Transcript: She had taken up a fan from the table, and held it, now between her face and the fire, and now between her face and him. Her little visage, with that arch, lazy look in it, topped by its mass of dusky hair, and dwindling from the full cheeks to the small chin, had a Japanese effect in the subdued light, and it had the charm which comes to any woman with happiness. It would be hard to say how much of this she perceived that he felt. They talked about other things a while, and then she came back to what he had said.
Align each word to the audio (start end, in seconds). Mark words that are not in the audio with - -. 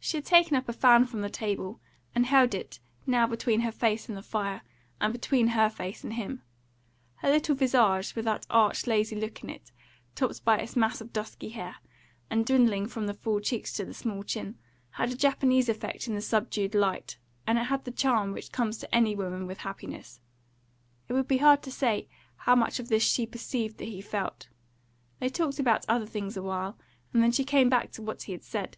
She 0.00 0.16
had 0.16 0.24
taken 0.24 0.56
up 0.56 0.68
a 0.68 0.72
fan 0.72 1.04
from 1.04 1.20
the 1.20 1.30
table, 1.30 1.78
and 2.12 2.26
held 2.26 2.54
it, 2.56 2.80
now 3.06 3.24
between 3.24 3.60
her 3.60 3.70
face 3.70 4.08
and 4.08 4.18
the 4.18 4.20
fire, 4.20 4.62
and 5.00 5.12
now 5.12 5.12
between 5.12 5.46
her 5.54 5.70
face 5.70 6.02
and 6.02 6.14
him. 6.14 6.42
Her 7.18 7.30
little 7.30 7.54
visage, 7.54 8.16
with 8.16 8.24
that 8.24 8.46
arch, 8.50 8.84
lazy 8.88 9.14
look 9.14 9.44
in 9.44 9.48
it, 9.50 9.70
topped 10.16 10.44
by 10.44 10.58
its 10.58 10.74
mass 10.74 11.00
of 11.00 11.12
dusky 11.12 11.50
hair, 11.50 11.76
and 12.30 12.44
dwindling 12.44 12.88
from 12.88 13.06
the 13.06 13.14
full 13.14 13.38
cheeks 13.38 13.72
to 13.74 13.84
the 13.84 13.94
small 13.94 14.24
chin, 14.24 14.58
had 14.90 15.12
a 15.12 15.16
Japanese 15.16 15.68
effect 15.68 16.08
in 16.08 16.14
the 16.16 16.20
subdued 16.20 16.74
light, 16.74 17.16
and 17.46 17.58
it 17.58 17.66
had 17.66 17.84
the 17.84 17.92
charm 17.92 18.32
which 18.32 18.50
comes 18.50 18.76
to 18.78 18.92
any 18.92 19.14
woman 19.14 19.46
with 19.46 19.58
happiness. 19.58 20.20
It 21.08 21.12
would 21.12 21.28
be 21.28 21.38
hard 21.38 21.62
to 21.62 21.70
say 21.70 22.08
how 22.38 22.56
much 22.56 22.80
of 22.80 22.88
this 22.88 23.04
she 23.04 23.26
perceived 23.26 23.78
that 23.78 23.84
he 23.84 24.00
felt. 24.00 24.48
They 25.20 25.28
talked 25.28 25.60
about 25.60 25.84
other 25.88 26.06
things 26.06 26.36
a 26.36 26.42
while, 26.42 26.76
and 27.14 27.22
then 27.22 27.30
she 27.30 27.44
came 27.44 27.70
back 27.70 27.92
to 27.92 28.02
what 28.02 28.22
he 28.24 28.32
had 28.32 28.42
said. 28.42 28.76